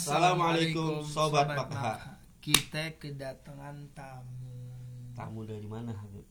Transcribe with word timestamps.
Assalamualaikum, 0.00 1.04
Sobat 1.04 1.44
Makha. 1.44 2.16
Kita 2.40 2.88
kedatangan 2.96 3.76
tamu. 3.92 4.56
Tamu 5.12 5.44
dari 5.44 5.68
mana 5.68 5.92
Habib? 5.92 6.24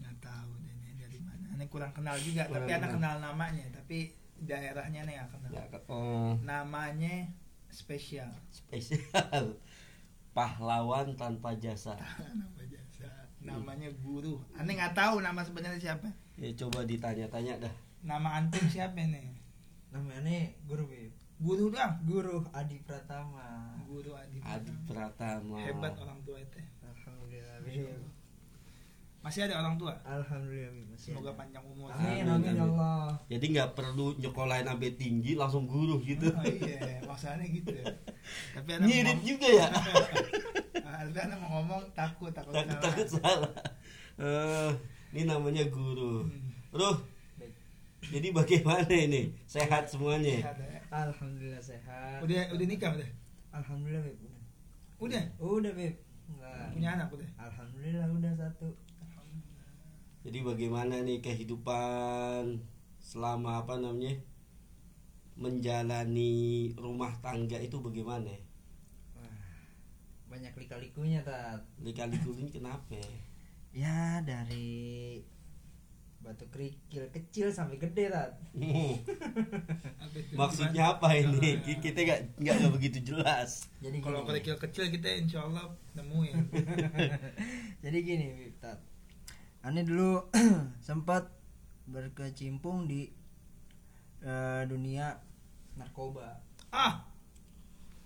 Nggak 0.00 0.16
tahu 0.24 0.50
deh 0.64 0.72
ini 0.72 0.96
dari 0.96 1.20
mana. 1.20 1.44
Ini 1.60 1.68
kurang 1.68 1.92
kenal 1.92 2.16
juga, 2.16 2.48
Kurang 2.48 2.64
tapi 2.64 2.72
anak 2.72 2.96
kenal. 2.96 3.16
namanya, 3.20 3.68
tapi 3.68 4.16
daerahnya 4.40 5.04
nih 5.04 5.12
nggak 5.20 5.28
kenal. 5.28 5.50
Ya, 5.52 5.64
oh, 5.92 6.32
Namanya 6.40 7.28
spesial. 7.68 8.32
spesial. 8.48 9.60
Pahlawan 10.32 11.12
tanpa 11.20 11.52
jasa. 11.60 12.00
Nama 12.32 12.64
jasa. 12.64 13.12
Namanya 13.44 13.92
guru. 14.00 14.40
Aneh 14.56 14.80
nggak 14.80 14.96
tahu 14.96 15.20
nama 15.20 15.44
sebenarnya 15.44 15.76
siapa. 15.76 16.08
Ya 16.40 16.48
coba 16.56 16.88
ditanya-tanya 16.88 17.60
dah. 17.60 17.74
Nama 18.00 18.40
antum 18.40 18.64
siapa 18.72 19.04
nih? 19.04 19.36
namanya 19.90 20.48
guru 20.64 20.86
Bib. 20.88 21.10
Guru 21.40 21.72
dong. 21.72 21.92
guru 22.04 22.36
Adi 22.52 22.76
Pratama 22.84 23.72
Guru 23.88 24.12
Adi. 24.12 24.38
Adi 24.44 24.72
Pratama. 24.84 25.56
Hebat 25.58 25.96
orang 25.96 26.20
tua 26.20 26.36
itu. 26.36 26.60
alhamdulillah. 26.84 28.12
Masih 29.20 29.44
ada 29.44 29.60
orang 29.60 29.76
tua. 29.76 29.92
alhamdulillah. 30.04 30.84
Masih 30.92 31.12
Semoga 31.12 31.32
ada. 31.32 31.38
panjang 31.40 31.64
umur. 31.64 31.88
amin 31.92 32.24
Amin, 32.24 32.24
amin 32.28 32.54
ya. 32.56 32.64
Allah 32.64 33.08
Jadi 33.28 33.44
nggak 33.52 33.70
perlu 33.72 34.06
nyekolahin 34.16 34.66
sampai 34.68 34.90
tinggi 34.94 35.32
langsung 35.32 35.64
guru 35.64 35.96
gitu. 36.00 36.28
Oh 36.28 36.44
iya, 36.44 37.00
maksudnya 37.04 37.44
gitu. 37.44 37.72
Tapi 38.52 38.68
ada 38.76 38.84
Ngirit 38.84 39.16
ngomong, 39.16 39.24
juga 39.28 39.48
ya. 39.48 39.66
ada 41.00 41.18
anak 41.24 41.38
mau 41.40 41.50
ngomong 41.60 41.82
takut 41.92 42.32
takut 42.32 42.52
takut 42.52 42.68
salah. 42.68 42.84
takut 42.84 43.08
salah. 43.16 43.52
Eh, 44.20 44.70
ini 45.16 45.24
namanya 45.24 45.64
guru. 45.68 46.28
Hmm. 46.28 46.76
Ruh. 46.76 46.96
Jadi 48.00 48.28
bagaimana 48.32 48.88
ini? 48.88 49.36
Sehat 49.44 49.84
semuanya? 49.84 50.40
Ada 50.40 50.64
ya. 50.64 50.80
alhamdulillah 50.90 51.60
sehat 51.60 52.18
Udah 52.24 52.48
udah 52.50 52.66
nikah 52.66 52.90
udah. 52.96 53.10
alhamdulillah 53.52 54.02
Bib. 54.02 54.16
udah 54.16 54.40
Udah. 54.98 55.24
udah 55.38 55.72
Bib. 55.76 55.94
Enggak. 56.30 56.66
Punya 56.72 56.88
anak 56.96 57.08
udah. 57.12 57.28
alhamdulillah 57.36 58.08
udah 58.08 58.32
satu 58.34 58.68
Jadi 60.20 60.38
bagaimana 60.44 61.00
nih 61.00 61.20
kehidupan 61.20 62.60
selama 63.00 63.64
apa 63.64 63.80
namanya 63.80 64.20
menjalani 65.32 66.32
rumah 66.76 67.08
tangga 67.24 67.56
itu 67.56 67.80
bagaimana? 67.80 68.28
Wah, 69.16 69.32
banyak 70.28 70.52
lika-likunya 70.52 71.24
tat 71.24 71.64
Lika-liku 71.80 72.36
ini 72.36 72.52
kenapa? 72.52 73.00
ya 73.70 74.18
dari 74.20 75.22
batu 76.20 76.44
kerikil 76.48 77.08
kecil 77.08 77.48
sampai 77.48 77.76
gede 77.76 78.08
tat 78.08 78.36
itu? 78.54 80.36
Maksudnya 80.36 80.94
apa 80.94 81.16
ini? 81.16 81.64
Ki- 81.64 81.80
Kita 81.80 81.96
nggak 81.96 82.20
nggak 82.36 82.72
begitu 82.76 82.98
jelas. 83.02 83.66
jadi 83.80 83.98
Kalau 83.98 84.22
kerikil 84.22 84.56
kecil 84.56 84.92
kita 84.92 85.08
insya 85.16 85.48
Allah 85.48 85.72
nemuin. 85.94 86.36
jadi 87.82 87.98
gini 87.98 88.26
tat 88.56 88.78
aneh 89.60 89.82
dulu 89.82 90.28
sempat 90.86 91.28
berkecimpung 91.84 92.84
di 92.84 93.08
eh, 94.20 94.62
dunia 94.64 95.16
narkoba 95.74 96.36
ah, 96.70 97.02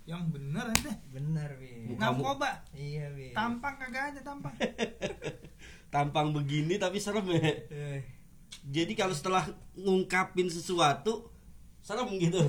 yang 0.05 0.29
bener 0.29 0.69
aja. 0.69 0.93
bener. 1.09 1.49
Bukan. 1.89 1.97
Narkoba. 1.99 2.63
iya 2.71 3.09
Bib. 3.09 3.33
Tampang 3.33 3.75
kagak 3.75 4.13
ada 4.13 4.21
tampang. 4.21 4.53
Tampang 5.95 6.29
begini 6.29 6.75
tapi 6.75 6.99
serem 6.99 7.23
ya. 7.29 7.39
Eh, 7.71 8.03
Jadi 8.65 8.91
kalau 8.93 9.11
setelah 9.11 9.47
ngungkapin 9.73 10.47
sesuatu 10.47 11.31
serem 11.79 12.11
gitu. 12.17 12.43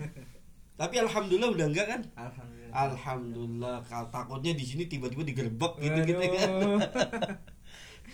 tapi 0.80 0.98
alhamdulillah 0.98 1.54
udah 1.54 1.66
enggak 1.68 1.86
kan? 1.86 2.00
alhamdulillah 2.14 2.74
Alhamdulillah. 2.74 3.76
Kalau 3.84 4.10
takutnya 4.10 4.50
di 4.52 4.64
sini 4.64 4.84
tiba-tiba 4.84 5.22
digerebek 5.22 5.78
gitu 5.78 5.98
gitu 6.04 6.18
Waduh. 6.18 6.34
kan. 6.34 6.50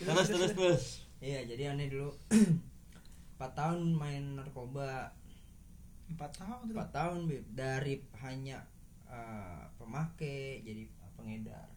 terus 0.05 0.29
terus 0.29 0.53
terus. 0.53 0.85
iya 1.19 1.41
jadi 1.43 1.73
aneh 1.73 1.89
dulu 1.89 2.13
4 3.41 3.57
tahun 3.57 3.81
main 3.91 4.37
narkoba 4.37 5.17
Empat 6.07 6.37
tahun 6.37 6.69
tuh. 6.69 6.75
4 6.77 6.91
tahun 6.91 7.19
Bib. 7.25 7.45
dari 7.51 7.95
hanya 8.21 8.61
eh, 9.07 9.65
pemakai 9.77 10.61
jadi 10.61 10.85
pengedar 11.15 11.69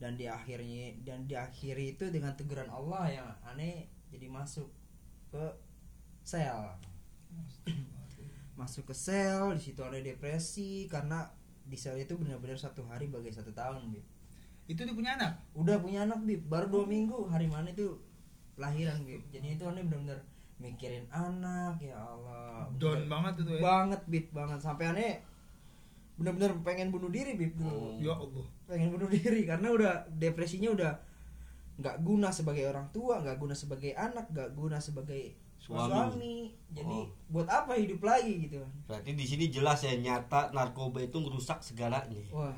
dan 0.00 0.16
di 0.16 0.24
akhirnya 0.24 0.96
dan 1.04 1.28
di 1.28 1.36
akhiri 1.36 1.94
itu 1.94 2.08
dengan 2.08 2.32
teguran 2.32 2.72
Allah 2.72 3.04
yang 3.12 3.28
aneh 3.44 3.86
jadi 4.08 4.26
masuk 4.32 4.66
ke 5.28 5.44
sel 6.24 6.80
masuk 8.60 8.88
ke 8.90 8.94
sel 8.96 9.52
di 9.52 9.60
situ 9.60 9.84
ada 9.84 10.00
depresi 10.00 10.88
karena 10.88 11.28
di 11.68 11.76
sel 11.76 12.00
itu 12.00 12.16
benar-benar 12.16 12.56
satu 12.56 12.82
hari 12.88 13.06
bagai 13.06 13.30
satu 13.30 13.54
tahun 13.54 13.92
Bib. 13.94 14.02
Itu 14.66 14.82
dia 14.82 14.94
punya 14.94 15.14
anak. 15.18 15.34
udah 15.54 15.82
punya 15.82 16.06
anak 16.06 16.22
bib 16.22 16.46
baru 16.46 16.66
dua 16.70 16.84
minggu 16.86 17.26
hari 17.26 17.50
mana 17.50 17.74
itu 17.74 17.98
lahiran 18.54 19.02
bib 19.02 19.22
jadi 19.32 19.58
itu 19.58 19.64
aneh 19.66 19.82
benar-benar 19.82 20.20
mikirin 20.60 21.08
anak 21.10 21.80
ya 21.80 21.96
Allah 21.96 22.68
Down 22.76 23.08
banget 23.08 23.42
itu 23.42 23.52
ya. 23.56 23.62
banget 23.64 24.00
bib 24.06 24.26
banget 24.30 24.60
sampai 24.60 24.84
aneh 24.92 25.12
benar-benar 26.14 26.52
pengen 26.60 26.88
bunuh 26.88 27.08
diri 27.08 27.34
bib 27.34 27.54
dulu 27.54 27.98
Ya 27.98 28.12
Allah. 28.12 28.46
pengen 28.64 28.90
bunuh 28.90 29.08
diri 29.08 29.44
karena 29.44 29.68
udah 29.68 29.92
depresinya 30.12 30.70
udah 30.70 30.92
nggak 31.76 31.96
guna 32.00 32.28
sebagai 32.28 32.64
orang 32.64 32.86
tua 32.90 33.18
nggak 33.18 33.36
guna 33.36 33.54
sebagai 33.54 33.92
anak 33.92 34.28
nggak 34.28 34.52
guna 34.52 34.76
sebagai 34.76 35.32
Suami. 35.56 35.92
suami, 35.92 36.36
jadi 36.70 36.98
Oh. 36.98 37.12
buat 37.28 37.44
apa 37.44 37.76
hidup 37.76 38.00
lagi 38.00 38.48
gitu 38.48 38.64
Berarti 38.86 39.12
di 39.12 39.22
sini 39.22 39.44
jelas 39.46 39.80
ya 39.80 39.92
nyata 39.92 40.48
narkoba 40.50 40.98
itu 40.98 41.20
merusak 41.20 41.60
segalanya. 41.60 42.16
Wah, 42.30 42.56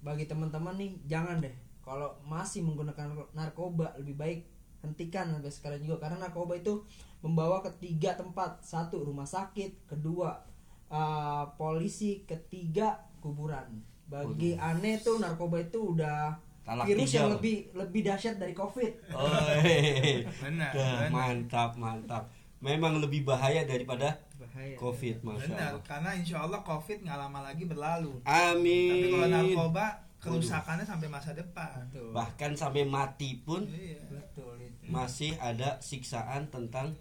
bagi 0.00 0.24
teman-teman 0.24 0.72
nih 0.74 0.96
jangan 1.04 1.38
deh. 1.38 1.52
Kalau 1.78 2.16
masih 2.24 2.64
menggunakan 2.64 3.12
narkoba 3.30 3.92
lebih 3.96 4.16
baik 4.16 4.40
hentikan 4.80 5.28
sampai 5.28 5.52
sekarang 5.52 5.80
juga 5.80 6.00
karena 6.00 6.16
narkoba 6.18 6.56
itu 6.56 6.80
membawa 7.20 7.60
ke 7.60 7.68
tiga 7.78 8.16
tempat. 8.16 8.64
Satu 8.64 9.04
rumah 9.04 9.28
sakit, 9.28 9.84
kedua 9.86 10.40
uh, 10.88 11.44
polisi, 11.56 12.24
ketiga 12.24 12.98
kuburan. 13.20 13.80
Bagi 14.08 14.56
aneh 14.56 14.96
tuh 15.00 15.20
narkoba 15.20 15.60
itu 15.60 15.92
udah 15.92 16.32
Talak 16.64 16.84
virus 16.84 17.08
tiga 17.08 17.16
yang 17.16 17.28
lebih 17.32 17.56
lebih 17.72 18.00
dahsyat 18.04 18.36
dari 18.36 18.52
covid. 18.52 18.92
Oh, 19.12 19.24
hehehe. 19.64 20.24
Benar, 20.40 20.72
benar. 20.72 21.08
mantap 21.08 21.70
mantap. 21.76 22.24
Memang 22.60 22.98
lebih 22.98 23.24
bahaya 23.24 23.64
daripada 23.64 24.18
Bahaya. 24.34 24.74
COVID, 24.76 25.22
masya 25.22 25.46
Benar, 25.50 25.70
Allah. 25.74 25.82
karena 25.86 26.10
insya 26.14 26.36
Allah 26.42 26.60
COVID 26.60 27.06
nggak 27.06 27.18
lama 27.18 27.40
lagi 27.40 27.64
berlalu. 27.64 28.18
Amin. 28.26 28.90
Tapi 28.90 29.06
kalau 29.14 29.28
narkoba 29.30 29.86
kerusakannya 30.18 30.84
sampai 30.84 31.08
masa 31.08 31.30
depan. 31.32 31.88
Betul. 31.88 32.10
Bahkan 32.10 32.50
sampai 32.58 32.82
mati 32.84 33.38
pun 33.40 33.62
Iya. 33.64 34.02
Betul 34.10 34.58
itu. 34.60 34.90
masih 34.90 35.32
ada 35.38 35.78
siksaan 35.78 36.50
tentang 36.50 36.98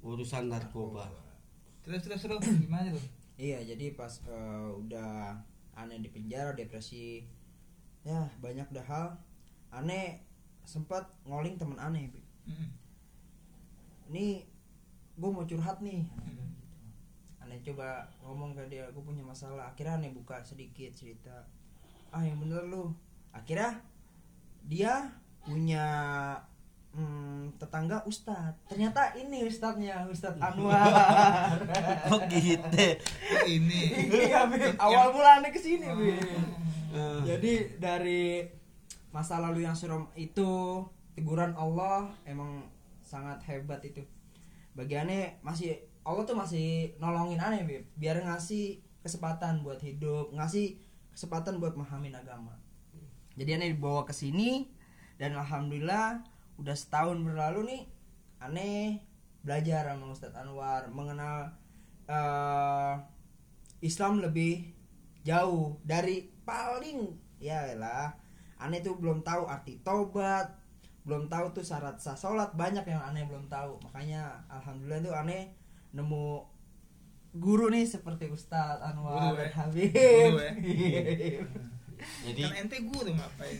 urusan 0.00 0.48
narkoba. 0.48 1.08
Terus 1.84 2.00
terus 2.00 2.20
terus 2.24 2.40
gimana 2.64 2.88
tuh? 2.88 3.04
Iya, 3.36 3.60
jadi 3.74 3.92
pas 3.92 4.24
eh, 4.24 4.68
udah 4.72 5.36
aneh 5.76 6.00
di 6.00 6.08
penjara, 6.08 6.56
depresi, 6.56 7.26
ya 8.06 8.24
banyak 8.40 8.64
dah 8.72 8.86
hal. 8.88 9.08
Aneh 9.68 10.24
sempat 10.64 11.04
ngoling 11.28 11.60
teman 11.60 11.76
aneh. 11.76 12.08
Mm. 12.48 12.68
Ini 14.08 14.26
gue 15.20 15.30
mau 15.30 15.44
curhat 15.44 15.84
nih. 15.84 16.08
Aneh 17.42 17.60
coba 17.60 18.08
ngomong 18.24 18.56
ke 18.56 18.64
dia, 18.72 18.88
gue 18.88 19.02
punya 19.04 19.20
masalah. 19.20 19.68
Akhirnya 19.68 20.00
aneh 20.00 20.14
buka 20.16 20.40
sedikit 20.40 20.94
cerita. 20.96 21.44
Ah 22.08 22.24
yang 22.24 22.40
bener 22.40 22.64
lu. 22.64 22.94
Akhirnya 23.34 23.82
dia 24.64 25.10
punya 25.44 25.84
hmm, 26.94 27.58
tetangga 27.58 28.02
ustad. 28.06 28.54
Ternyata 28.70 29.14
ini 29.18 29.44
ustadnya, 29.46 30.06
Ustadz 30.06 30.40
Anwar. 30.40 30.86
Kok 32.08 32.22
gitu? 32.32 32.86
Oh, 33.34 33.44
ini. 33.46 33.80
iya, 34.10 34.46
Bi. 34.46 34.72
awal 34.78 35.10
ke 35.50 35.58
sini, 35.60 35.86
Bi. 35.90 36.14
Eh, 36.94 37.18
Jadi 37.26 37.52
dari 37.82 38.46
masa 39.10 39.38
lalu 39.42 39.66
yang 39.66 39.74
suram 39.74 40.10
itu 40.14 40.82
teguran 41.14 41.54
Allah 41.54 42.10
emang 42.26 42.66
sangat 43.02 43.42
hebat 43.46 43.82
itu. 43.86 44.02
Bagi 44.74 44.98
aneh 44.98 45.38
masih 45.42 45.78
Allah 46.02 46.26
tuh 46.26 46.34
masih 46.34 46.94
nolongin 46.98 47.38
aneh 47.38 47.62
Bib. 47.66 47.84
biar 47.98 48.18
ngasih 48.22 48.82
kesempatan 49.02 49.62
buat 49.62 49.78
hidup, 49.82 50.34
ngasih 50.34 50.78
kesempatan 51.14 51.62
buat 51.62 51.78
memahamin 51.78 52.14
agama. 52.14 52.58
Jadi 53.34 53.50
aneh 53.54 53.68
dibawa 53.74 54.02
ke 54.06 54.14
sini 54.14 54.70
dan 55.18 55.34
alhamdulillah 55.38 56.22
udah 56.60 56.76
setahun 56.76 57.18
berlalu 57.22 57.60
nih 57.66 57.82
aneh 58.38 59.02
belajar 59.44 59.90
sama 59.90 60.12
Ustadz 60.12 60.38
Anwar 60.38 60.88
mengenal 60.88 61.52
eh, 62.08 62.94
Islam 63.84 64.24
lebih 64.24 64.72
jauh 65.24 65.80
dari 65.84 66.30
paling 66.44 67.12
ya 67.40 67.76
lah 67.76 68.16
aneh 68.60 68.80
tuh 68.80 68.96
belum 68.96 69.20
tahu 69.24 69.48
arti 69.48 69.80
tobat 69.84 70.48
belum 71.04 71.28
tahu 71.28 71.52
tuh 71.52 71.64
syarat 71.64 72.00
sah 72.00 72.16
sholat 72.16 72.56
banyak 72.56 72.84
yang 72.88 73.02
aneh 73.04 73.28
belum 73.28 73.44
tahu 73.52 73.76
makanya 73.84 74.40
alhamdulillah 74.48 75.04
tuh 75.04 75.12
aneh 75.12 75.52
nemu 75.92 76.54
guru 77.34 77.66
nih 77.68 77.84
seperti 77.84 78.30
Ustadz 78.30 78.80
Anwar 78.80 79.34
Guru, 79.34 79.42
dan 79.42 79.46
eh. 79.50 79.52
Habib. 79.52 79.90
Guru, 79.90 80.38
eh. 80.38 80.54
Jadi 82.30 82.40
kan 82.46 82.54
ente 82.62 82.78
guru 82.84 83.10
ngapain 83.10 83.56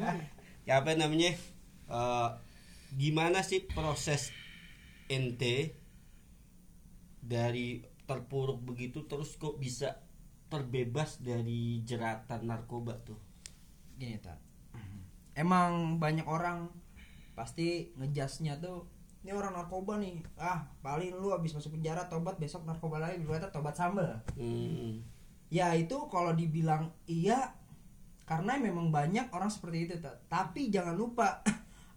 ya 0.68 0.84
apa 0.84 0.92
namanya? 0.94 1.34
Eh, 1.88 2.28
gimana 2.94 3.40
sih 3.40 3.64
proses 3.64 4.32
ente 5.08 5.76
dari 7.18 7.80
terpuruk 8.04 8.64
begitu 8.64 9.04
terus 9.04 9.36
kok 9.36 9.56
bisa 9.56 10.00
terbebas 10.48 11.20
dari 11.20 11.84
jeratan 11.84 12.48
narkoba 12.48 12.96
tuh? 13.04 13.20
Gini 13.96 14.16
tak. 14.16 14.40
Emang 15.36 16.00
banyak 16.00 16.24
orang 16.24 16.72
pasti 17.36 17.92
ngejasnya 17.94 18.58
tuh 18.58 18.88
ini 19.22 19.30
orang 19.30 19.54
narkoba 19.54 19.94
nih 20.00 20.18
ah 20.34 20.66
paling 20.80 21.14
lu 21.14 21.30
habis 21.30 21.54
masuk 21.54 21.78
penjara 21.78 22.10
tobat 22.10 22.34
besok 22.34 22.66
narkoba 22.66 22.98
lagi 22.98 23.22
berarti 23.22 23.46
tobat 23.52 23.74
sambal 23.74 24.18
Hmm. 24.34 24.98
ya 25.46 25.70
itu 25.74 25.94
kalau 26.10 26.34
dibilang 26.34 26.90
iya 27.06 27.54
karena 28.26 28.58
memang 28.58 28.90
banyak 28.90 29.30
orang 29.30 29.46
seperti 29.46 29.86
itu 29.86 29.94
Ta- 30.02 30.18
tapi 30.26 30.74
jangan 30.74 30.98
lupa 30.98 31.46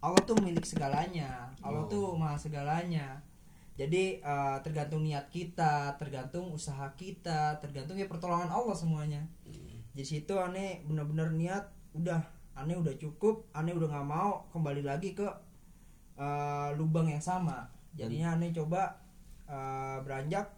Allah 0.02 0.22
tuh 0.26 0.38
milik 0.42 0.66
segalanya 0.66 1.54
Allah 1.62 1.86
Oh. 1.86 1.90
tuh 1.90 2.06
maha 2.18 2.34
segalanya. 2.36 3.22
Jadi 3.78 4.18
eh, 4.20 4.58
tergantung 4.66 5.02
niat 5.02 5.30
kita 5.30 5.96
tergantung 5.98 6.52
usaha 6.52 6.90
kita 6.98 7.58
tergantung 7.62 7.96
ya 7.98 8.10
pertolongan 8.10 8.50
Allah 8.50 8.74
semuanya. 8.76 9.22
Di 9.94 10.04
situ 10.04 10.34
aneh 10.38 10.82
bener-bener 10.86 11.30
niat 11.32 11.66
udah 11.94 12.20
aneh 12.58 12.76
udah 12.76 12.94
cukup 12.98 13.48
aneh 13.54 13.72
udah 13.72 13.88
nggak 13.88 14.08
mau 14.08 14.44
kembali 14.52 14.84
lagi 14.84 15.14
ke 15.14 15.28
eh, 16.18 16.70
lubang 16.76 17.08
yang 17.08 17.22
sama. 17.24 17.70
Jadinya 17.94 18.36
aneh 18.36 18.50
coba 18.52 18.98
eh, 19.46 19.98
beranjak 20.02 20.50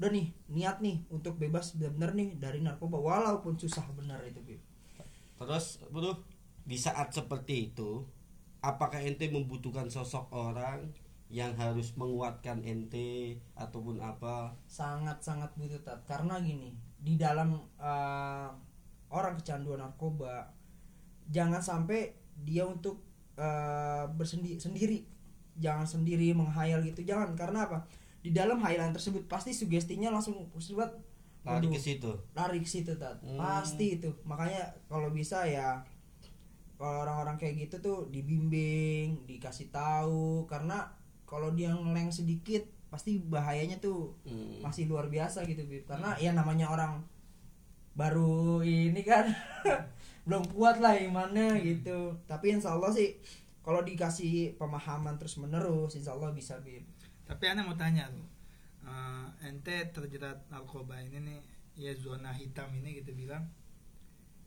udah 0.00 0.08
nih 0.08 0.32
niat 0.48 0.80
nih 0.80 0.96
untuk 1.12 1.36
bebas 1.36 1.76
bener-bener 1.76 2.10
nih 2.16 2.28
dari 2.40 2.64
narkoba 2.64 2.96
walaupun 2.96 3.58
susah 3.58 3.84
bener 3.92 4.16
itu 4.24 4.40
Bib. 4.40 4.60
Terus 5.36 5.76
bro, 5.92 6.16
di 6.64 6.76
saat 6.76 7.12
seperti 7.12 7.68
itu, 7.68 8.00
apakah 8.60 9.00
ente 9.00 9.28
membutuhkan 9.28 9.88
sosok 9.88 10.28
orang 10.30 10.92
yang 11.30 11.54
harus 11.54 11.94
menguatkan 11.94 12.60
ente 12.66 13.38
ataupun 13.54 14.02
apa? 14.02 14.50
sangat-sangat 14.66 15.54
butuh 15.54 15.78
Tat. 15.80 16.02
karena 16.04 16.42
gini 16.42 16.74
di 17.00 17.14
dalam 17.16 17.54
eh, 17.78 18.48
orang 19.10 19.34
kecanduan 19.38 19.80
narkoba 19.80 20.50
jangan 21.30 21.62
sampai 21.62 22.12
dia 22.42 22.66
untuk 22.66 23.00
eh, 23.38 24.04
bersendi 24.12 24.58
sendiri 24.58 25.06
jangan 25.56 25.86
sendiri 25.86 26.34
menghayal 26.34 26.82
gitu 26.82 27.06
jangan 27.06 27.32
karena 27.38 27.68
apa 27.68 27.84
di 28.20 28.34
dalam 28.36 28.60
hayalan 28.60 28.92
tersebut 28.92 29.24
pasti 29.30 29.54
sugestinya 29.56 30.12
langsung 30.12 30.48
buat 30.52 30.92
Lari 31.40 31.72
ke 31.72 31.80
situ. 31.80 32.12
lari 32.36 32.60
ke 32.60 32.68
situ 32.68 32.92
Tat. 33.00 33.16
Hmm. 33.24 33.40
pasti 33.40 33.96
itu 33.96 34.12
makanya 34.28 34.60
kalau 34.92 35.08
bisa 35.08 35.40
ya 35.48 35.80
kalau 36.80 37.04
orang-orang 37.04 37.36
kayak 37.36 37.54
gitu 37.60 37.76
tuh 37.78 37.98
dibimbing 38.08 39.28
dikasih 39.28 39.68
tahu. 39.68 40.48
Karena 40.48 40.88
kalau 41.28 41.52
dia 41.52 41.68
ngeleng 41.70 42.08
sedikit 42.10 42.64
pasti 42.88 43.20
bahayanya 43.20 43.76
tuh 43.78 44.16
Hmm. 44.24 44.64
masih 44.64 44.88
luar 44.88 45.06
biasa 45.06 45.44
gitu 45.44 45.62
Bib. 45.62 45.84
karena 45.84 46.16
ya 46.16 46.32
namanya 46.32 46.66
orang 46.66 47.04
baru 47.92 48.62
ini 48.62 49.02
kan 49.02 49.28
belum 50.26 50.46
kuat 50.50 50.80
lah 50.80 50.96
imannya 50.96 51.60
gitu. 51.60 52.16
Tapi 52.24 52.56
insya 52.56 52.74
Allah 52.74 52.90
sih 52.90 53.14
kalau 53.60 53.84
dikasih 53.84 54.56
pemahaman 54.56 55.20
terus 55.20 55.36
menerus 55.36 55.94
insya 55.94 56.16
Allah 56.16 56.32
bisa 56.32 56.56
Bib. 56.58 56.82
Tapi 57.26 57.44
aneh 57.46 57.62
mau 57.62 57.76
tanya 57.76 58.08
tuh 58.08 58.26
Eh, 58.80 59.26
ente 59.46 59.92
terjerat 59.92 60.48
narkoba 60.48 60.96
ini 60.98 61.20
nih 61.20 61.40
ya 61.76 61.92
zona 61.94 62.32
hitam 62.32 62.72
ini 62.74 62.98
gitu 62.98 63.12
bilang 63.14 63.44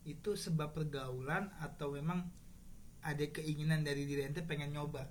itu 0.03 0.35
sebab 0.35 0.75
pergaulan 0.75 1.51
atau 1.63 1.95
memang 1.95 2.27
ada 3.03 3.25
keinginan 3.31 3.83
dari 3.83 4.07
diri 4.07 4.27
ente 4.27 4.43
pengen 4.43 4.75
nyoba? 4.75 5.07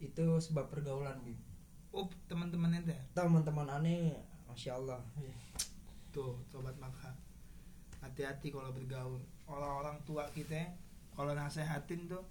Itu 0.00 0.40
sebab 0.40 0.68
pergaulan 0.68 1.20
Bib 1.24 1.52
oh 1.92 2.08
teman-teman 2.26 2.72
ente? 2.80 2.96
Teman-teman 3.12 3.68
aneh 3.68 4.16
masya 4.48 4.76
Allah 4.76 5.00
tuh 6.12 6.36
sobat 6.48 6.76
maka 6.76 7.12
hati-hati 8.04 8.52
kalau 8.52 8.72
bergaul. 8.72 9.20
Orang-orang 9.48 10.00
tua 10.04 10.28
kita 10.32 10.72
kalau 11.12 11.36
nasehatin 11.36 12.08
tuh 12.08 12.24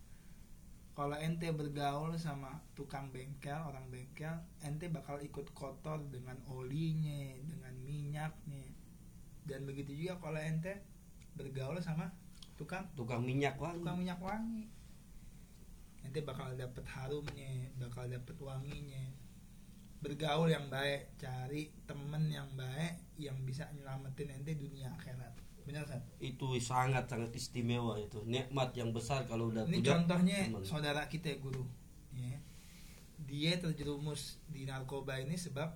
kalau 0.91 1.15
ente 1.17 1.47
bergaul 1.53 2.13
sama 2.19 2.59
tukang 2.75 3.09
bengkel 3.15 3.55
orang 3.55 3.87
bengkel 3.87 4.35
ente 4.61 4.91
bakal 4.91 5.17
ikut 5.23 5.49
kotor 5.55 6.01
dengan 6.09 6.37
olinya 6.49 7.37
dengan 7.45 7.73
minyaknya. 7.85 8.65
Dan 9.45 9.65
begitu 9.65 9.93
juga 9.97 10.21
kalau 10.21 10.41
ente 10.41 10.81
bergaul 11.37 11.79
sama 11.81 12.11
tukang 12.59 12.85
Tukang 12.93 13.23
minyak 13.25 13.57
wangi. 13.57 13.81
tukang 13.81 13.97
minyak 13.99 14.19
wangi 14.21 14.65
ente 16.01 16.19
bakal 16.25 16.49
dapet 16.57 16.85
harumnya 16.85 17.69
bakal 17.77 18.05
dapet 18.09 18.35
wanginya 18.41 19.05
bergaul 20.01 20.49
yang 20.49 20.65
baik 20.67 21.13
cari 21.21 21.69
temen 21.85 22.25
yang 22.25 22.49
baik 22.57 22.97
yang 23.21 23.37
bisa 23.45 23.69
nyelamatin 23.77 24.33
ente 24.41 24.57
dunia 24.57 24.89
akhirat 24.97 25.29
benar 25.61 25.85
Sat? 25.85 26.01
Itu 26.17 26.57
sangat 26.57 27.05
sangat 27.05 27.37
istimewa 27.37 27.93
itu. 28.01 28.17
Nikmat 28.25 28.73
yang 28.73 28.89
besar 28.89 29.29
kalau 29.29 29.53
udah 29.53 29.61
ini 29.69 29.77
punya 29.77 29.93
contohnya 29.93 30.37
teman. 30.49 30.65
saudara 30.65 31.05
kita 31.05 31.37
guru 31.37 31.61
ya. 32.17 32.33
dia 33.29 33.61
terjerumus 33.61 34.41
di 34.49 34.65
narkoba 34.65 35.21
ini 35.21 35.37
sebab 35.37 35.69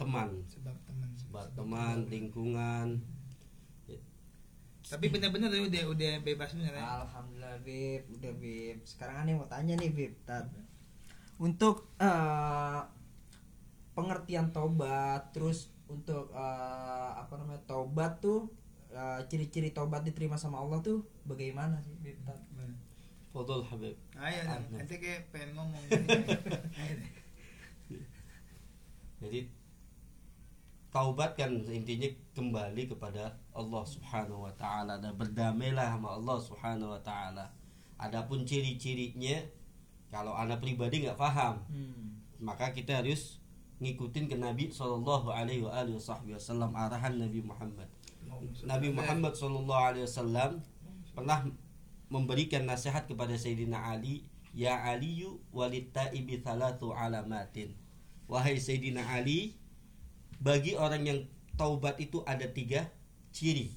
teman, 0.00 0.40
sebab 0.48 0.72
teman 0.88 1.10
sebab 1.12 1.46
teman, 1.52 2.08
lingkungan. 2.08 3.04
Tapi 4.86 5.06
benar-benar 5.08 5.50
udah 5.50 5.84
udah 5.94 6.12
bebas 6.26 6.54
bener 6.58 6.74
ya 6.74 7.06
Alhamdulillah 7.06 7.56
Bib 7.62 8.02
udah 8.18 8.32
Bib 8.38 8.78
sekarang 8.82 9.22
aneh 9.22 9.34
mau 9.38 9.46
tanya 9.46 9.78
nih 9.78 9.90
Bib 9.94 10.14
Tat. 10.26 10.46
untuk 11.38 11.90
eh, 11.98 12.80
pengertian 13.94 14.50
tobat 14.50 15.30
terus 15.34 15.70
untuk 15.86 16.32
eh, 16.34 17.10
apa 17.18 17.34
namanya 17.38 17.62
tobat 17.68 18.18
tuh 18.22 18.50
eh, 18.90 19.20
ciri-ciri 19.28 19.70
tobat 19.70 20.02
diterima 20.02 20.34
sama 20.34 20.58
Allah 20.58 20.82
tuh 20.82 21.06
bagaimana 21.28 21.78
sih 21.84 21.94
Bib? 22.02 22.18
Bener. 22.26 22.74
Fadol 23.32 23.64
Habib. 23.64 23.96
ayo 24.20 24.40
ente 24.76 25.00
kayak 25.00 25.32
pengen 25.32 25.56
ngomong. 25.56 25.80
Jadi 29.22 29.61
taubat 30.92 31.34
kan 31.40 31.48
intinya 31.72 32.06
kembali 32.36 32.92
kepada 32.92 33.32
Allah 33.56 33.82
Subhanahu 33.88 34.44
wa 34.44 34.52
taala 34.60 35.00
dan 35.00 35.16
berdamailah 35.16 35.96
sama 35.96 36.08
Allah 36.20 36.38
Subhanahu 36.38 36.92
wa 36.92 37.00
taala. 37.00 37.48
Adapun 37.96 38.44
ciri-cirinya 38.44 39.40
kalau 40.12 40.36
anak 40.36 40.60
pribadi 40.60 41.08
nggak 41.08 41.16
paham, 41.16 41.64
Hmm. 41.72 42.20
maka 42.44 42.76
kita 42.76 43.00
harus 43.00 43.40
ngikutin 43.80 44.28
ke 44.28 44.36
Nabi 44.36 44.68
Shallallahu 44.68 45.32
alaihi 45.32 45.64
wasallam 45.64 46.76
arahan 46.76 47.16
Nabi 47.16 47.40
Muhammad. 47.40 47.88
Nabi 48.68 48.92
Muhammad 48.92 49.32
Shallallahu 49.32 49.82
alaihi 49.96 50.04
wasallam 50.04 50.60
pernah 51.16 51.48
memberikan 52.12 52.68
nasihat 52.68 53.08
kepada 53.08 53.32
Sayyidina 53.32 53.80
Ali, 53.80 54.28
"Ya 54.52 54.76
Aliyu 54.76 55.40
walittaibi 55.56 56.44
thalathu 56.44 56.92
alamatin." 56.92 57.72
Wahai 58.28 58.60
Sayyidina 58.60 59.02
Ali, 59.08 59.56
bagi 60.42 60.74
orang 60.74 61.06
yang 61.06 61.18
taubat 61.54 62.02
itu 62.02 62.26
ada 62.26 62.50
tiga 62.50 62.90
ciri. 63.30 63.70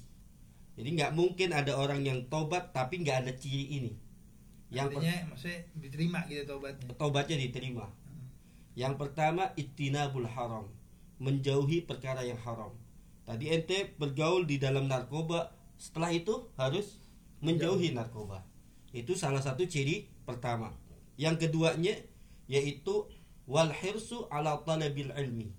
Jadi 0.76 0.88
nggak 0.98 1.14
mungkin 1.14 1.54
ada 1.54 1.78
orang 1.78 2.02
yang 2.02 2.26
taubat 2.26 2.74
tapi 2.74 3.00
nggak 3.00 3.24
ada 3.24 3.32
ciri 3.38 3.80
ini. 3.80 3.92
Yang 4.68 4.98
Artinya 4.98 5.16
maksudnya 5.30 5.58
diterima 5.78 6.18
gitu 6.26 6.42
tobatnya 6.44 6.90
taubatnya 6.98 7.36
diterima. 7.38 7.86
Yang 8.76 8.94
pertama 8.98 9.54
ittinabul 9.56 10.28
haram, 10.28 10.68
menjauhi 11.22 11.86
perkara 11.86 12.26
yang 12.26 12.36
haram. 12.42 12.74
Tadi 13.24 13.48
ente 13.48 13.96
bergaul 13.96 14.44
di 14.44 14.60
dalam 14.60 14.90
narkoba, 14.90 15.54
setelah 15.80 16.12
itu 16.12 16.50
harus 16.60 17.00
menjauhi 17.40 17.94
narkoba. 17.96 18.44
Itu 18.92 19.16
salah 19.16 19.40
satu 19.40 19.64
ciri 19.64 20.10
pertama. 20.28 20.74
Yang 21.16 21.48
keduanya 21.48 21.94
yaitu 22.50 23.08
wal 23.48 23.72
hirsu 23.72 24.28
ala 24.28 24.60
talabil 24.66 25.14
ilmi. 25.14 25.54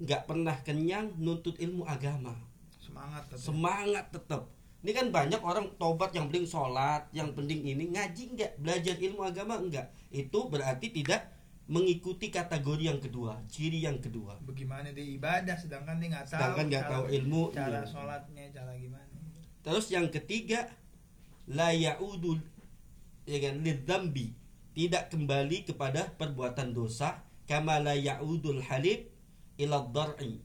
Nggak 0.00 0.22
pernah 0.24 0.56
kenyang 0.64 1.16
nuntut 1.20 1.60
ilmu 1.60 1.84
agama. 1.84 2.32
Semangat 2.80 3.28
tapi 3.28 3.40
semangat 3.40 4.04
tetap 4.12 4.42
ini 4.82 4.92
kan 4.98 5.14
banyak 5.14 5.38
orang 5.38 5.70
tobat 5.78 6.10
yang 6.10 6.26
penting 6.26 6.42
sholat 6.42 7.06
yang 7.14 7.30
penting 7.38 7.62
ini. 7.62 7.94
Ngaji 7.94 8.34
enggak 8.34 8.52
belajar 8.58 8.98
ilmu 8.98 9.22
agama 9.22 9.54
enggak 9.62 9.94
itu 10.10 10.50
berarti 10.50 10.90
tidak 10.90 11.30
mengikuti 11.70 12.34
kategori 12.34 12.90
yang 12.90 12.98
kedua 12.98 13.38
ciri 13.46 13.86
yang 13.86 14.02
kedua. 14.02 14.34
Bagaimana 14.42 14.90
dia 14.90 15.06
ibadah 15.06 15.54
sedangkan 15.54 16.02
dia 16.02 16.10
nggak 16.10 16.26
tahu 16.26 16.34
Sedangkan 16.34 16.64
nggak 16.66 16.86
tahu 16.90 17.04
ilmu, 17.14 17.42
cara 17.54 17.70
iya. 17.70 17.82
sholatnya 17.86 18.44
cara 18.50 18.72
gimana. 18.74 19.14
Terus 19.62 19.86
yang 19.94 20.10
ketiga 20.10 20.66
la 21.46 21.70
yaudul 21.70 22.42
ya 23.22 23.38
kan 23.38 23.62
lidzambi. 23.62 24.34
Tidak 24.72 25.12
kembali 25.12 25.68
kepada 25.68 26.10
perbuatan 26.16 26.72
dosa 26.72 27.22
kama 27.44 27.78
la 27.78 27.92
yaudul 27.92 28.64
halib 28.66 29.11
ila 29.60 29.84
dhar'i 29.88 30.40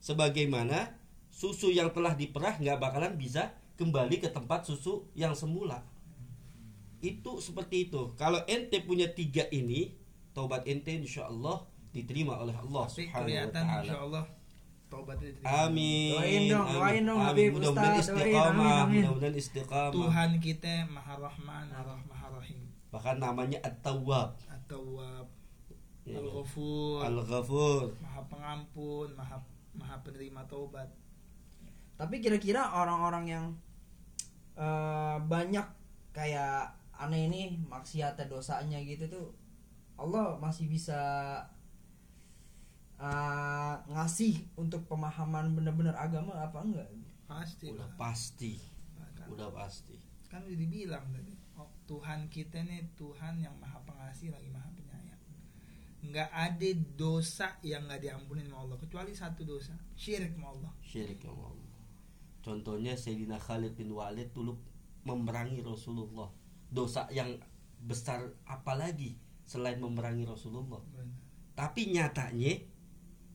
sebagaimana 0.00 0.96
susu 1.30 1.72
yang 1.72 1.90
telah 1.90 2.12
diperah 2.12 2.60
nggak 2.60 2.78
bakalan 2.78 3.14
bisa 3.16 3.54
kembali 3.74 4.22
ke 4.22 4.28
tempat 4.30 4.68
susu 4.68 5.08
yang 5.16 5.34
semula 5.34 5.82
itu 7.04 7.40
seperti 7.40 7.90
itu 7.90 8.12
kalau 8.16 8.40
ente 8.48 8.80
punya 8.80 9.10
tiga 9.10 9.44
ini 9.52 9.92
taubat 10.32 10.64
ente 10.64 10.94
insya 10.94 11.28
Allah 11.28 11.64
diterima 11.94 12.40
oleh 12.42 12.54
Allah 12.56 12.84
Tapi 12.90 13.06
subhanahu 13.06 13.38
wa 13.38 13.50
ta'ala 13.54 13.82
insya 13.84 13.98
Allah 14.02 14.24
taubatnya 14.94 15.28
diterima. 15.34 15.50
Amin. 15.66 16.12
Doain 16.14 16.42
dong, 16.46 16.66
amin, 16.66 16.78
doain 16.78 17.02
dong, 17.02 17.18
amin. 17.18 17.28
Habib 17.28 17.50
Mudah-mudahan 17.58 17.94
istiqamah, 17.98 18.46
amin, 18.54 18.74
amin. 18.78 19.02
mudah-mudahan 19.02 19.36
istiqamah. 19.38 19.94
Tuhan 19.94 20.30
kita 20.38 20.74
Maha 20.86 21.14
Rahman, 21.18 21.64
Maha 22.06 22.26
Rahim. 22.30 22.60
Bahkan 22.94 23.16
namanya 23.18 23.58
At-Tawwab. 23.66 24.38
At-Tawwab, 24.46 25.26
Ya. 26.04 26.20
Al-Ghafur, 26.20 27.00
Al-Ghafur. 27.00 27.96
Maha 28.04 28.20
Pengampun, 28.28 29.08
Maha 29.16 29.40
Maha 29.72 29.96
Penerima 30.04 30.44
Taubat. 30.44 30.92
Tapi 31.96 32.20
kira-kira 32.20 32.60
orang-orang 32.76 33.24
yang 33.24 33.46
eh, 34.60 35.16
banyak 35.24 35.64
kayak 36.12 36.76
aneh 36.94 37.26
ini 37.26 37.56
maksiat 37.66 38.20
dosanya 38.30 38.78
gitu 38.86 39.10
tuh 39.10 39.26
Allah 39.98 40.36
masih 40.38 40.68
bisa 40.68 41.00
eh, 43.00 43.74
ngasih 43.88 44.44
untuk 44.60 44.84
pemahaman 44.84 45.56
benar-benar 45.56 45.96
agama 45.96 46.36
apa 46.36 46.60
enggak? 46.60 46.88
Pasti. 47.24 47.72
Udah 47.72 47.88
lah. 47.88 47.96
pasti. 47.96 48.52
Kan, 49.16 49.26
Udah 49.32 49.48
pasti. 49.56 49.96
kan 50.28 50.44
udah 50.44 50.58
dibilang 50.58 51.06
tadi. 51.14 51.32
Oh, 51.56 51.70
Tuhan 51.88 52.28
kita 52.28 52.60
nih 52.66 52.84
Tuhan 52.98 53.38
yang 53.40 53.54
Maha 53.56 53.78
Pengasih 53.86 54.34
lagi 54.34 54.50
Maha. 54.52 54.73
Nggak 56.04 56.30
ada 56.30 56.68
dosa 56.94 57.48
yang 57.64 57.88
nggak 57.88 58.04
diampunin 58.04 58.44
sama 58.46 58.68
Allah 58.68 58.78
kecuali 58.78 59.12
satu 59.16 59.42
dosa, 59.42 59.72
syirik 59.96 60.36
sama 60.36 60.52
Allah. 60.52 60.72
Syirik 60.84 61.24
ya 61.24 61.32
Allah. 61.32 61.80
Contohnya 62.44 62.92
Sayyidina 62.92 63.40
Khalid 63.40 63.72
bin 63.72 63.88
Walid 63.96 64.28
dulu 64.36 64.52
memerangi 65.08 65.64
Rasulullah. 65.64 66.28
Dosa 66.68 67.08
yang 67.08 67.40
besar 67.80 68.20
apalagi 68.44 69.16
selain 69.48 69.80
memerangi 69.80 70.28
Rasulullah. 70.28 70.80
Benar. 70.92 71.08
Tapi 71.56 71.92
nyatanya 71.94 72.52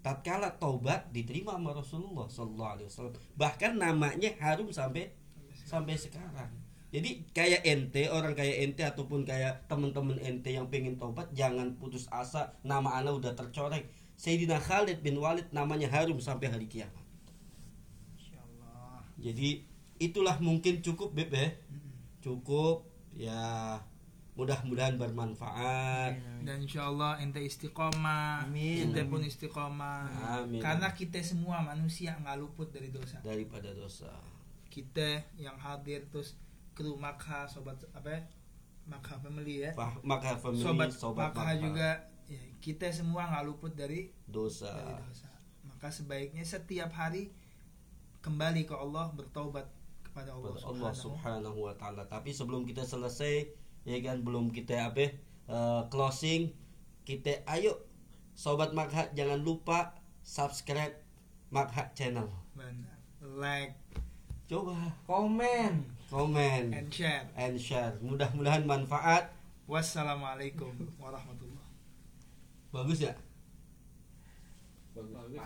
tatkala 0.05 0.53
taubat 0.61 1.09
diterima 1.09 1.57
sama 1.57 1.73
Rasulullah 1.73 2.27
sallallahu 2.29 2.71
alaihi 2.77 2.87
wasallam. 2.87 3.13
Bahkan 3.33 3.71
namanya 3.81 4.29
harum 4.37 4.69
sampai 4.69 5.09
sampai 5.65 5.97
sekarang. 5.97 6.68
Jadi 6.89 7.21
kayak 7.37 7.61
ente, 7.69 8.09
orang 8.09 8.33
kayak 8.33 8.65
ente 8.65 8.81
ataupun 8.81 9.21
kayak 9.21 9.69
teman-teman 9.69 10.17
ente 10.25 10.49
yang 10.49 10.65
pengen 10.73 10.97
taubat 10.97 11.29
jangan 11.37 11.77
putus 11.77 12.09
asa, 12.09 12.57
nama 12.65 12.97
anda 12.97 13.13
udah 13.13 13.37
tercoreng. 13.37 13.85
Sayyidina 14.17 14.57
Khalid 14.57 15.05
bin 15.05 15.21
Walid 15.21 15.53
namanya 15.53 15.85
harum 15.93 16.17
sampai 16.17 16.49
hari 16.49 16.65
kiamat. 16.65 17.05
Insyaallah. 18.17 19.05
Jadi 19.21 19.63
itulah 20.01 20.41
mungkin 20.41 20.81
cukup 20.81 21.13
Beb 21.13 21.29
ya. 21.29 21.53
Cukup 22.25 22.89
ya 23.13 23.77
mudah-mudahan 24.33 24.97
bermanfaat. 24.97 26.41
Dan 26.41 26.65
insyaallah 26.65 27.21
ente 27.21 27.43
istiqomah, 27.43 28.49
Amin. 28.49 28.89
ente 28.89 29.03
pun 29.05 29.21
istiqomah. 29.21 30.09
Amin. 30.41 30.57
Karena 30.63 30.89
kita 30.95 31.21
semua 31.21 31.61
manusia 31.61 32.17
nggak 32.17 32.39
luput 32.39 32.73
dari 32.73 32.89
dosa. 32.89 33.21
daripada 33.21 33.75
dosa. 33.77 34.09
Kita 34.73 35.21
yang 35.35 35.59
hadir 35.59 36.07
terus 36.09 36.33
kru 36.79 36.95
Makha 36.95 37.43
sobat 37.43 37.75
apa 37.91 38.07
ya? 38.07 38.21
Makha 38.87 39.19
family 39.19 39.67
ya. 39.67 39.75
Fah- 39.75 39.99
Maka 40.01 40.39
family 40.39 40.63
Sobat, 40.63 40.89
sobat, 40.89 41.29
Makha 41.29 41.43
Makha. 41.51 41.59
juga 41.59 41.89
ya, 42.25 42.39
kita 42.57 42.87
semua 42.89 43.27
nggak 43.27 43.43
luput 43.43 43.75
dari 43.75 44.15
dosa. 44.25 44.71
dari 44.71 44.95
dosa. 45.03 45.27
Maka 45.61 45.91
sebaiknya 45.91 46.41
setiap 46.41 46.87
hari 46.89 47.35
kembali 48.19 48.63
ke 48.63 48.73
Allah 48.73 49.11
bertaubat 49.11 49.67
kepada 50.01 50.31
Allah, 50.31 50.55
kepada 50.55 50.67
Allah 50.71 50.91
Subhanahu 50.95 51.59
wa 51.67 51.75
taala. 51.75 52.07
Tapi 52.07 52.31
sebelum 52.31 52.63
kita 52.63 52.81
selesai 52.81 53.51
ya 53.83 53.99
kan 53.99 54.23
belum 54.23 54.49
kita 54.49 54.89
apa 54.89 55.11
eh, 55.45 55.81
closing 55.87 56.51
kita 57.03 57.43
ayo 57.49 57.75
sobat 58.33 58.71
Makha 58.71 59.11
jangan 59.11 59.39
lupa 59.39 59.99
subscribe 60.23 60.95
Makha 61.49 61.91
channel. 61.91 62.31
Benar. 62.55 62.95
Like 63.19 63.75
Coba 64.45 64.73
Komen. 65.05 65.98
Komen 66.09 66.73
and 66.73 66.89
share. 66.89 67.29
and 67.37 67.55
share. 67.61 67.93
Mudah-mudahan 68.01 68.65
manfaat. 68.65 69.29
Wassalamualaikum 69.69 70.73
warahmatullahi 70.97 71.69
Bagus 72.73 73.05
ya? 73.05 73.13
Bagus. 74.97 75.37